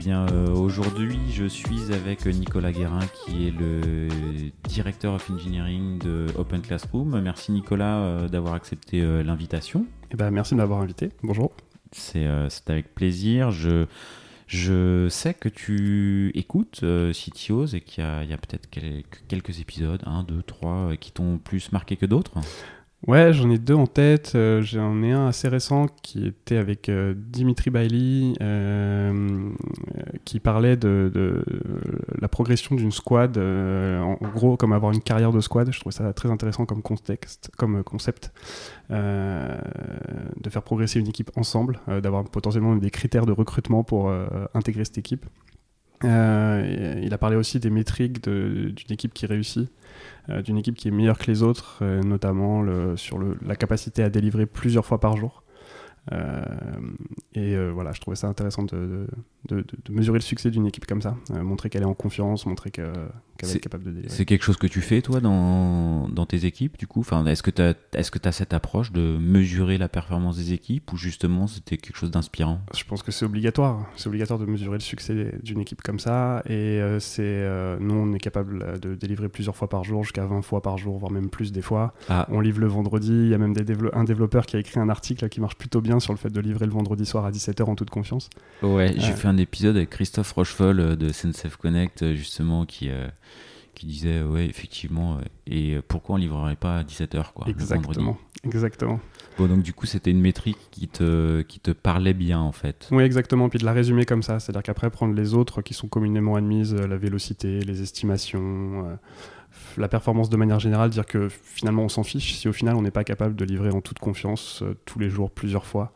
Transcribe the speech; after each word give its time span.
bien, 0.00 0.26
euh, 0.32 0.48
aujourd'hui, 0.54 1.18
je 1.30 1.44
suis 1.44 1.92
avec 1.92 2.24
Nicolas 2.24 2.72
Guérin, 2.72 3.06
qui 3.12 3.48
est 3.48 3.50
le 3.50 4.08
directeur 4.66 5.12
of 5.12 5.30
engineering 5.30 5.98
de 5.98 6.24
Open 6.38 6.62
Classroom. 6.62 7.20
Merci 7.20 7.52
Nicolas 7.52 7.98
euh, 7.98 8.28
d'avoir 8.28 8.54
accepté 8.54 9.02
euh, 9.02 9.22
l'invitation. 9.22 9.84
Eh 10.10 10.16
ben, 10.16 10.30
merci 10.30 10.54
de 10.54 10.56
m'avoir 10.56 10.80
invité. 10.80 11.10
Bonjour. 11.22 11.52
C'est 11.92 12.26
avec 12.68 12.94
plaisir. 12.94 13.50
Je, 13.50 13.84
je 14.46 15.06
sais 15.10 15.34
que 15.34 15.50
tu 15.50 16.32
écoutes 16.34 16.80
CTOs 16.80 17.74
et 17.74 17.82
qu'il 17.82 18.02
y 18.02 18.32
a, 18.32 18.38
peut-être 18.38 18.70
quelques 19.28 19.60
épisodes, 19.60 20.02
un, 20.06 20.22
deux, 20.22 20.42
trois, 20.42 20.96
qui 20.98 21.12
t'ont 21.12 21.36
plus 21.36 21.72
marqué 21.72 21.96
que 21.96 22.06
d'autres. 22.06 22.32
Ouais, 23.06 23.32
j'en 23.32 23.48
ai 23.48 23.56
deux 23.58 23.74
en 23.74 23.86
tête. 23.86 24.32
Euh, 24.34 24.60
j'en 24.60 25.02
ai 25.02 25.12
un 25.12 25.28
assez 25.28 25.48
récent 25.48 25.86
qui 26.02 26.26
était 26.26 26.58
avec 26.58 26.90
euh, 26.90 27.14
Dimitri 27.16 27.70
Bailey, 27.70 28.34
euh, 28.42 29.50
qui 30.26 30.38
parlait 30.38 30.76
de, 30.76 31.42
la 32.20 32.28
progression 32.28 32.76
d'une 32.76 32.92
squad. 32.92 33.38
en 33.38 34.16
gros, 34.34 34.56
comme 34.58 34.72
avoir 34.72 34.92
une 34.92 35.00
carrière 35.00 35.32
de 35.32 35.40
squad. 35.40 35.72
Je 35.72 35.80
trouve 35.80 35.92
ça 35.92 36.12
très 36.12 36.30
intéressant 36.30 36.66
comme 36.66 36.82
contexte, 36.82 37.50
comme 37.56 37.82
concept, 37.82 38.32
de 38.90 40.50
faire 40.50 40.62
progresser 40.62 41.00
une 41.00 41.08
équipe 41.08 41.30
ensemble, 41.36 41.80
d'avoir 42.02 42.24
potentiellement 42.24 42.76
des 42.76 42.90
critères 42.90 43.24
de 43.24 43.32
recrutement 43.32 43.82
pour 43.82 44.12
intégrer 44.54 44.84
cette 44.84 44.98
équipe. 44.98 45.24
Il 46.02 47.10
a 47.12 47.18
parlé 47.18 47.36
aussi 47.36 47.60
des 47.60 47.70
métriques 47.70 48.22
d'une 48.22 48.92
équipe 48.92 49.14
qui 49.14 49.26
réussit. 49.26 49.70
Euh, 50.28 50.42
d'une 50.42 50.58
équipe 50.58 50.76
qui 50.76 50.88
est 50.88 50.90
meilleure 50.90 51.18
que 51.18 51.26
les 51.30 51.42
autres, 51.42 51.78
euh, 51.82 52.02
notamment 52.02 52.64
sur 52.96 53.18
la 53.18 53.56
capacité 53.56 54.02
à 54.02 54.10
délivrer 54.10 54.46
plusieurs 54.46 54.84
fois 54.84 55.00
par 55.00 55.16
jour. 55.16 55.42
Euh, 56.12 56.42
et 57.34 57.56
voilà, 57.70 57.92
je 57.92 58.00
trouvais 58.00 58.16
ça 58.16 58.26
intéressant 58.26 58.62
de, 58.64 59.06
mesurer 59.88 60.18
le 60.18 60.22
succès 60.22 60.50
d'une 60.50 60.66
équipe 60.66 60.86
comme 60.86 61.02
ça, 61.02 61.16
montrer 61.30 61.70
qu'elle 61.70 61.82
est 61.82 61.86
en 61.86 61.94
confiance, 61.94 62.46
montrer 62.46 62.70
qu'elle 62.70 62.92
est, 63.46 63.60
capable 63.60 63.84
de 63.84 63.90
délivrer. 63.90 64.14
C'est 64.14 64.24
quelque 64.24 64.44
chose 64.44 64.56
que 64.56 64.66
tu 64.66 64.80
fais 64.80 65.02
toi 65.02 65.20
dans, 65.20 66.08
dans 66.08 66.26
tes 66.26 66.44
équipes 66.44 66.78
du 66.78 66.86
coup? 66.86 67.00
Enfin, 67.00 67.24
Est-ce 67.26 67.42
que 67.42 67.50
tu 67.50 67.62
as, 67.62 67.74
est 67.94 68.10
que 68.10 68.28
as 68.28 68.32
cette 68.32 68.52
approche 68.52 68.92
de 68.92 69.16
mesurer 69.18 69.78
la 69.78 69.88
performance 69.88 70.36
des 70.36 70.52
équipes 70.52 70.92
ou 70.92 70.96
justement 70.96 71.46
c'était 71.46 71.76
quelque 71.76 71.96
chose 71.96 72.10
d'inspirant? 72.10 72.60
Je 72.76 72.84
pense 72.84 73.02
que 73.02 73.12
c'est 73.12 73.24
obligatoire. 73.24 73.86
C'est 73.96 74.08
obligatoire 74.08 74.38
de 74.38 74.46
mesurer 74.46 74.76
le 74.76 74.80
succès 74.80 75.32
d'une 75.42 75.60
équipe 75.60 75.82
comme 75.82 75.98
ça. 75.98 76.42
Et 76.48 76.80
c'est 76.98 77.46
nous, 77.80 77.94
on 77.94 78.12
est 78.12 78.18
capable 78.18 78.80
de 78.80 78.94
délivrer 78.94 79.28
plusieurs 79.28 79.56
fois 79.56 79.68
par 79.68 79.84
jour, 79.84 80.04
jusqu'à 80.04 80.26
20 80.26 80.42
fois 80.42 80.62
par 80.62 80.78
jour, 80.78 80.98
voire 80.98 81.12
même 81.12 81.30
plus 81.30 81.52
des 81.52 81.62
fois. 81.62 81.94
Ah. 82.08 82.26
On 82.30 82.40
livre 82.40 82.60
le 82.60 82.66
vendredi. 82.66 83.12
Il 83.12 83.28
y 83.28 83.34
a 83.34 83.38
même 83.38 83.54
des 83.54 83.64
un 83.92 84.04
développeur 84.04 84.46
qui 84.46 84.56
a 84.56 84.58
écrit 84.58 84.80
un 84.80 84.88
article 84.88 85.28
qui 85.28 85.40
marche 85.40 85.56
plutôt 85.56 85.80
bien 85.80 86.00
sur 86.00 86.12
le 86.12 86.18
fait 86.18 86.30
de 86.30 86.40
livrer 86.40 86.66
le 86.66 86.72
vendredi 86.72 87.06
soir 87.06 87.24
à 87.24 87.30
17h 87.30 87.64
en 87.64 87.74
toute 87.74 87.90
confiance. 87.90 88.30
Ouais, 88.62 88.92
j'ai 88.96 89.12
fait 89.12 89.28
un 89.28 89.36
épisode 89.36 89.76
avec 89.76 89.90
Christophe 89.90 90.32
Rochefol 90.32 90.80
euh, 90.80 90.96
de 90.96 91.12
SenseF 91.12 91.56
Connect, 91.56 92.02
euh, 92.02 92.14
justement, 92.14 92.66
qui, 92.66 92.90
euh, 92.90 93.08
qui 93.74 93.86
disait, 93.86 94.22
ouais, 94.22 94.46
effectivement, 94.46 95.18
et 95.46 95.78
pourquoi 95.88 96.16
on 96.16 96.18
livrerait 96.18 96.56
pas 96.56 96.78
à 96.78 96.82
17h, 96.82 97.32
quoi, 97.32 97.46
Exactement. 97.48 98.18
Exactement. 98.44 99.00
Bon, 99.38 99.46
donc 99.46 99.62
du 99.62 99.72
coup, 99.72 99.86
c'était 99.86 100.10
une 100.10 100.20
métrique 100.20 100.58
qui 100.70 100.88
te, 100.88 101.42
qui 101.42 101.60
te 101.60 101.70
parlait 101.70 102.14
bien, 102.14 102.40
en 102.40 102.52
fait. 102.52 102.88
Oui, 102.90 103.02
exactement. 103.02 103.48
Puis 103.48 103.58
de 103.58 103.64
la 103.64 103.72
résumer 103.72 104.04
comme 104.04 104.22
ça. 104.22 104.40
C'est-à-dire 104.40 104.62
qu'après, 104.62 104.90
prendre 104.90 105.14
les 105.14 105.34
autres 105.34 105.62
qui 105.62 105.74
sont 105.74 105.88
communément 105.88 106.36
admises, 106.36 106.74
la 106.74 106.96
vélocité, 106.96 107.60
les 107.60 107.82
estimations, 107.82 108.98
la 109.76 109.88
performance 109.88 110.30
de 110.30 110.36
manière 110.36 110.58
générale, 110.58 110.90
dire 110.90 111.06
que 111.06 111.28
finalement, 111.28 111.82
on 111.82 111.88
s'en 111.88 112.02
fiche. 112.02 112.34
Si 112.34 112.48
au 112.48 112.52
final, 112.52 112.76
on 112.76 112.82
n'est 112.82 112.90
pas 112.90 113.04
capable 113.04 113.36
de 113.36 113.44
livrer 113.44 113.70
en 113.70 113.80
toute 113.82 113.98
confiance 113.98 114.62
tous 114.86 114.98
les 114.98 115.10
jours, 115.10 115.30
plusieurs 115.30 115.66
fois, 115.66 115.92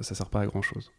ça 0.00 0.14
sert 0.14 0.28
pas 0.28 0.40
à 0.40 0.46
grand-chose. 0.46 0.90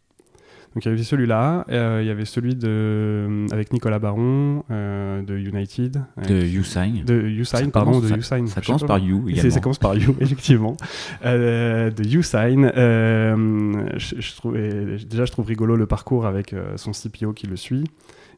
Donc 0.74 0.84
il 0.84 0.88
y 0.88 0.92
avait 0.92 1.02
celui-là, 1.02 1.64
euh, 1.70 2.00
il 2.02 2.06
y 2.06 2.10
avait 2.10 2.24
celui 2.24 2.54
de, 2.54 2.68
euh, 2.68 3.46
avec 3.50 3.72
Nicolas 3.72 3.98
Baron 3.98 4.64
euh, 4.70 5.22
de 5.22 5.36
United. 5.36 6.02
De 6.28 6.34
Usign. 6.34 7.04
De 7.04 7.20
Usign, 7.22 7.70
pardon, 7.70 8.00
de 8.00 8.16
Usign. 8.16 8.46
Ça, 8.46 8.60
commence 8.60 8.84
par 8.84 8.98
You 8.98 9.28
également. 9.28 9.50
Ça 9.50 9.60
commence 9.60 9.78
par 9.78 9.96
You, 9.96 10.14
effectivement. 10.20 10.76
de 11.24 12.16
Usign. 12.16 12.70
Je, 12.74 14.36
trouvais, 14.36 14.98
déjà, 15.08 15.24
je 15.24 15.32
trouve 15.32 15.46
rigolo 15.46 15.74
le 15.76 15.86
parcours 15.86 16.26
avec 16.26 16.54
son 16.76 16.92
CPO 16.92 17.32
qui 17.32 17.46
le 17.46 17.56
suit. 17.56 17.84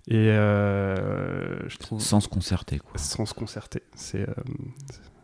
Et 0.08 0.28
je 0.28 1.76
trouve... 1.78 2.00
Sans 2.00 2.20
se 2.20 2.28
concerter, 2.28 2.78
quoi. 2.78 2.92
Sans 2.96 3.26
se 3.26 3.34
concerter. 3.34 3.82
C'est 3.94 4.26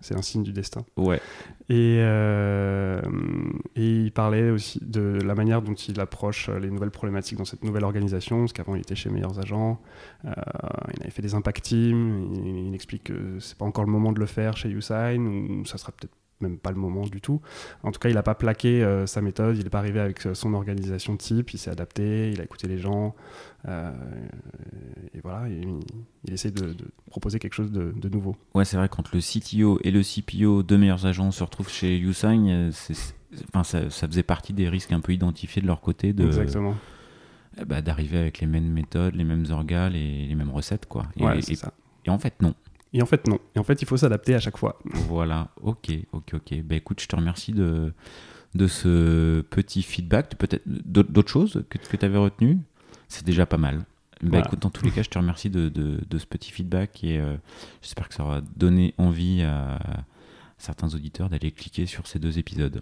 c'est 0.07 0.17
un 0.17 0.23
signe 0.23 0.43
du 0.43 0.53
destin. 0.53 0.85
Ouais. 0.97 1.21
Et, 1.69 1.99
euh, 2.01 3.01
et, 3.75 4.05
il 4.05 4.13
parlait 4.13 4.51
aussi 4.51 4.79
de 4.83 5.19
la 5.25 5.35
manière 5.35 5.63
dont 5.63 5.75
il 5.75 5.99
approche 6.01 6.49
les 6.49 6.71
nouvelles 6.71 6.93
problématiques 6.93 7.39
dans 7.39 7.45
cette 7.45 7.65
nouvelle 7.65 7.85
organisation, 7.85 8.41
parce 8.41 8.53
qu'avant 8.53 8.77
il 8.77 8.81
était 8.81 8.95
chez 8.95 9.11
Meilleurs 9.11 9.39
Agents, 9.39 9.81
euh, 10.25 10.31
il 10.95 11.03
avait 11.03 11.11
fait 11.11 11.23
des 11.23 11.35
impact 11.35 11.65
teams, 11.65 12.33
il, 12.35 12.69
il 12.69 12.75
explique 12.75 13.05
que 13.05 13.39
c'est 13.41 13.59
pas 13.59 13.65
encore 13.65 13.85
le 13.85 13.91
moment 13.91 14.13
de 14.13 14.21
le 14.21 14.27
faire 14.27 14.57
chez 14.57 14.69
Usign, 14.71 15.27
ou 15.27 15.65
ça 15.65 15.79
sera 15.79 15.93
peut-être 15.93 16.15
même 16.41 16.59
pas 16.59 16.71
le 16.71 16.77
moment 16.77 17.07
du 17.07 17.21
tout. 17.21 17.41
En 17.83 17.93
tout 17.93 17.99
cas, 17.99 18.09
il 18.09 18.15
n'a 18.15 18.23
pas 18.23 18.35
plaqué 18.35 18.83
euh, 18.83 19.07
sa 19.07 19.23
méthode, 19.23 19.57
il 19.57 19.65
n'est 19.65 19.71
pas 19.71 19.79
arrivé 19.79 20.01
avec 20.01 20.27
euh, 20.27 20.35
son 20.35 20.55
organisation 20.55 21.17
type, 21.17 21.55
il 21.55 21.59
s'est 21.59 21.71
adapté, 21.71 22.31
il 22.31 22.41
a 22.41 22.45
écouté 22.45 22.69
les 22.69 22.79
gens, 22.79 23.15
euh, 23.67 23.93
et 25.15 25.21
voilà, 25.23 25.49
il, 25.49 25.81
il 26.25 26.35
essaie 26.35 26.51
de, 26.51 26.75
proposer 27.11 27.39
quelque 27.39 27.55
chose 27.55 27.73
de, 27.73 28.09
nouveau. 28.09 28.37
Ouais, 28.55 28.65
c'est 28.65 28.77
vrai, 28.77 28.89
quand 28.89 29.13
le 29.13 29.21
CTO 29.21 29.81
et 29.83 29.91
le 29.91 30.03
CPO, 30.03 30.63
deux 30.63 30.79
meilleurs 30.79 31.07
agents, 31.07 31.31
se 31.31 31.43
retrouvent 31.43 31.71
chez 31.71 31.99
Usign, 31.99 32.71
enfin, 33.49 33.65
ça, 33.65 33.91
ça, 33.91 34.07
faisait 34.07 34.23
partie 34.23 34.53
des 34.53 34.69
risques 34.69 34.93
un 34.93 35.01
peu 35.01 35.13
identifiés 35.13 35.63
de 35.63 35.67
leur 35.67 35.81
côté 35.81 36.13
de, 36.13 36.27
Exactement. 36.27 36.77
Bah, 37.67 37.81
d'arriver 37.81 38.19
avec 38.19 38.41
les 38.41 38.47
mêmes 38.47 38.71
méthodes, 38.71 39.15
les 39.15 39.25
mêmes 39.25 39.47
organes 39.51 39.95
et 39.95 40.27
les 40.27 40.35
mêmes 40.35 40.51
recettes. 40.51 40.85
Quoi. 40.85 41.07
Ouais, 41.19 41.39
et, 41.39 41.55
ça. 41.55 41.73
et 42.05 42.11
en 42.11 42.19
fait, 42.19 42.43
non. 42.43 42.55
Et 42.93 43.03
en 43.03 43.07
fait, 43.07 43.27
non. 43.27 43.39
Et 43.55 43.59
en 43.59 43.65
fait, 43.65 43.83
il 43.83 43.87
faut 43.87 43.97
s'adapter 43.97 44.35
à 44.35 44.41
chaque 44.41 44.57
fois. 44.57 44.79
Voilà, 45.09 45.49
ok, 45.63 45.91
ok, 46.13 46.35
ok. 46.35 46.63
Ben 46.63 46.77
écoute, 46.77 47.01
je 47.01 47.09
te 47.09 47.17
remercie 47.17 47.53
de, 47.53 47.93
de 48.55 48.67
ce 48.67 49.43
petit 49.43 49.83
feedback. 49.83 50.37
Peut-être 50.37 50.63
d'autres 50.67 51.31
choses 51.31 51.65
que, 51.69 51.79
que 51.79 51.97
tu 51.97 52.05
avais 52.05 52.19
retenu 52.19 52.59
C'est 53.09 53.25
déjà 53.25 53.47
pas 53.47 53.59
mal. 53.59 53.85
Ben 54.23 54.41
écoute, 54.41 54.61
dans 54.61 54.71
tous 54.71 54.85
les 54.85 54.91
cas, 54.91 55.03
je 55.03 55.11
te 55.11 55.19
remercie 55.19 55.51
de, 55.51 55.69
de, 55.69 56.01
de 56.09 56.19
ce 56.19 56.25
petit 56.25 56.51
feedback 56.51 57.05
et 57.05 57.19
euh, 57.19 57.37
j'espère 57.83 58.09
que 58.09 58.15
ça 58.15 58.25
aura 58.25 58.41
donné 58.57 58.95
envie 58.97 59.43
à 59.43 59.79
certains 60.57 60.95
auditeurs 60.95 61.29
d'aller 61.29 61.51
cliquer 61.51 61.85
sur 61.85 62.07
ces 62.07 62.19
deux 62.19 62.39
épisodes. 62.39 62.81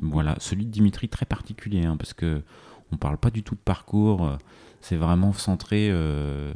Voilà, 0.00 0.34
celui 0.38 0.64
de 0.64 0.70
Dimitri 0.70 1.10
très 1.10 1.26
particulier 1.26 1.84
hein, 1.84 1.98
parce 1.98 2.14
que 2.14 2.42
on 2.90 2.96
parle 2.96 3.18
pas 3.18 3.30
du 3.30 3.42
tout 3.42 3.54
de 3.54 3.60
parcours, 3.60 4.38
c'est 4.80 4.96
vraiment 4.96 5.34
centré. 5.34 5.88
Euh, 5.90 6.52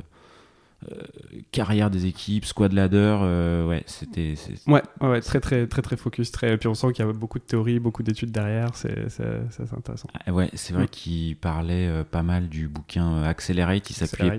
carrière 1.50 1.90
des 1.90 2.06
équipes, 2.06 2.44
squad 2.44 2.72
ladder, 2.72 3.18
euh, 3.20 3.66
ouais, 3.66 3.82
c'était. 3.86 4.34
Ouais, 4.66 4.82
ouais, 5.00 5.20
très 5.20 5.40
très 5.40 5.66
très 5.66 5.82
très 5.82 5.96
focus, 5.96 6.30
très. 6.30 6.54
Et 6.54 6.56
puis 6.56 6.68
on 6.68 6.74
sent 6.74 6.92
qu'il 6.92 7.04
y 7.04 7.08
a 7.08 7.12
beaucoup 7.12 7.38
de 7.38 7.44
théories, 7.44 7.78
beaucoup 7.78 8.02
d'études 8.02 8.30
derrière, 8.30 8.74
c'est 8.74 9.06
intéressant. 9.76 10.08
Ah, 10.26 10.32
ouais, 10.32 10.50
c'est 10.54 10.74
vrai 10.74 10.88
qu'il 10.88 11.36
parlait 11.36 11.88
euh, 11.88 12.04
pas 12.04 12.22
mal 12.22 12.48
du 12.48 12.68
bouquin 12.68 13.22
Accelerate, 13.22 13.90
il 13.90 13.94
s'appelait. 13.94 14.36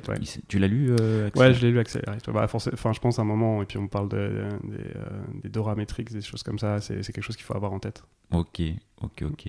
Tu 0.48 0.60
l'as 0.60 0.68
lu 0.68 0.92
Ouais, 1.36 1.54
je 1.54 1.62
l'ai 1.62 1.72
lu 1.72 1.80
Accelerate. 1.80 2.30
Bah, 2.30 2.48
enfin, 2.52 2.94
je 2.94 3.00
pense 3.00 3.20
à 3.20 3.22
un 3.22 3.26
moment, 3.26 3.62
et 3.62 3.66
puis 3.66 3.78
on 3.78 3.88
parle 3.88 4.10
de, 4.10 4.50
des, 4.64 5.42
des 5.44 5.50
Dora 5.50 5.76
Metrics, 5.76 6.12
des 6.12 6.22
choses 6.22 6.44
comme 6.44 6.60
ça, 6.60 6.80
c'est 6.82 7.02
quelque 7.02 7.22
chose 7.22 7.36
qu'il 7.36 7.46
faut 7.46 7.56
avoir 7.56 7.74
en 7.74 7.80
tête. 7.80 8.04
Ok, 8.32 8.62
ok, 9.02 9.24
ok. 9.24 9.48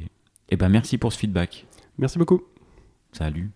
Et 0.50 0.54
eh 0.54 0.56
ben 0.56 0.70
merci 0.70 0.96
pour 0.96 1.12
ce 1.12 1.18
feedback. 1.18 1.66
Merci 1.98 2.18
beaucoup. 2.18 2.42
Salut. 3.12 3.50